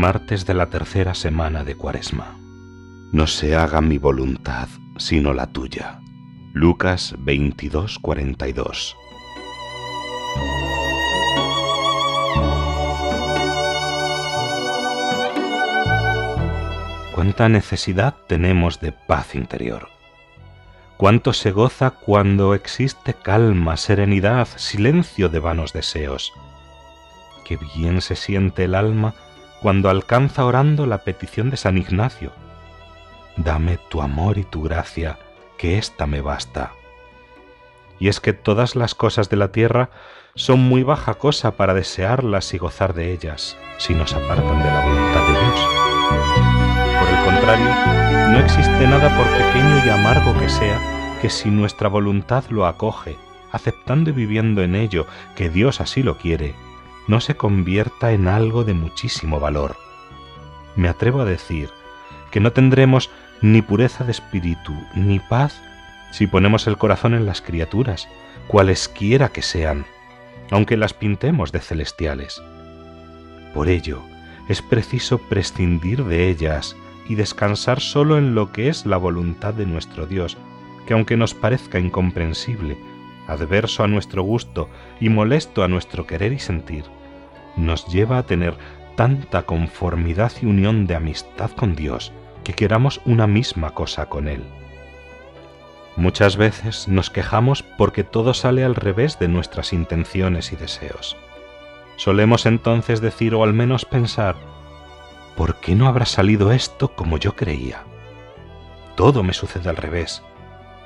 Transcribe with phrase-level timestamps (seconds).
[0.00, 2.38] Martes de la tercera semana de Cuaresma.
[3.12, 6.00] No se haga mi voluntad, sino la tuya.
[6.54, 8.96] Lucas 22:42
[17.14, 19.88] Cuánta necesidad tenemos de paz interior.
[20.96, 26.32] Cuánto se goza cuando existe calma, serenidad, silencio de vanos deseos.
[27.44, 29.14] Qué bien se siente el alma
[29.60, 32.32] cuando alcanza orando la petición de San Ignacio.
[33.36, 35.18] Dame tu amor y tu gracia,
[35.58, 36.72] que ésta me basta.
[37.98, 39.90] Y es que todas las cosas de la tierra
[40.34, 44.84] son muy baja cosa para desearlas y gozar de ellas, si nos apartan de la
[44.84, 45.60] voluntad de Dios.
[46.98, 51.88] Por el contrario, no existe nada por pequeño y amargo que sea, que si nuestra
[51.88, 53.18] voluntad lo acoge,
[53.52, 56.54] aceptando y viviendo en ello, que Dios así lo quiere,
[57.10, 59.76] no se convierta en algo de muchísimo valor.
[60.76, 61.68] Me atrevo a decir
[62.30, 63.10] que no tendremos
[63.42, 65.60] ni pureza de espíritu ni paz
[66.12, 68.08] si ponemos el corazón en las criaturas,
[68.46, 69.86] cualesquiera que sean,
[70.52, 72.40] aunque las pintemos de celestiales.
[73.54, 74.02] Por ello,
[74.48, 76.76] es preciso prescindir de ellas
[77.08, 80.36] y descansar solo en lo que es la voluntad de nuestro Dios,
[80.86, 82.78] que aunque nos parezca incomprensible,
[83.26, 84.68] adverso a nuestro gusto
[85.00, 86.84] y molesto a nuestro querer y sentir,
[87.56, 88.56] nos lleva a tener
[88.96, 92.12] tanta conformidad y unión de amistad con Dios
[92.44, 94.42] que queramos una misma cosa con Él.
[95.96, 101.16] Muchas veces nos quejamos porque todo sale al revés de nuestras intenciones y deseos.
[101.96, 104.36] Solemos entonces decir o al menos pensar,
[105.36, 107.84] ¿por qué no habrá salido esto como yo creía?
[108.96, 110.22] Todo me sucede al revés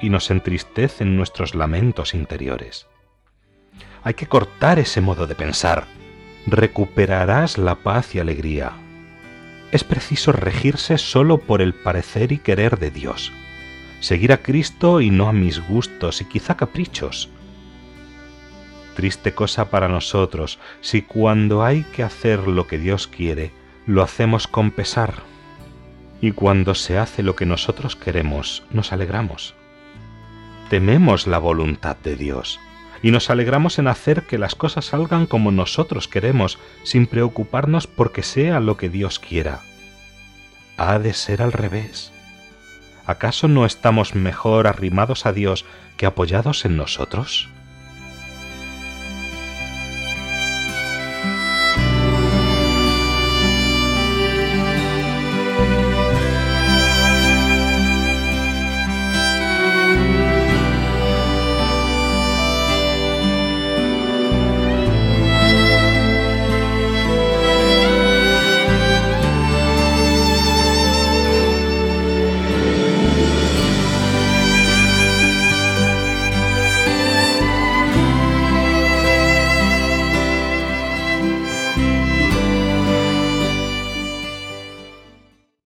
[0.00, 2.86] y nos entristecen nuestros lamentos interiores.
[4.02, 5.86] Hay que cortar ese modo de pensar
[6.46, 8.72] recuperarás la paz y alegría.
[9.72, 13.32] Es preciso regirse solo por el parecer y querer de Dios,
[14.00, 17.28] seguir a Cristo y no a mis gustos y quizá caprichos.
[18.96, 23.52] Triste cosa para nosotros si cuando hay que hacer lo que Dios quiere,
[23.86, 25.14] lo hacemos con pesar,
[26.20, 29.54] y cuando se hace lo que nosotros queremos, nos alegramos.
[30.68, 32.60] Tememos la voluntad de Dios
[33.02, 38.22] y nos alegramos en hacer que las cosas salgan como nosotros queremos, sin preocuparnos porque
[38.22, 39.60] sea lo que Dios quiera.
[40.76, 42.12] Ha de ser al revés.
[43.06, 45.64] ¿Acaso no estamos mejor arrimados a Dios
[45.96, 47.48] que apoyados en nosotros?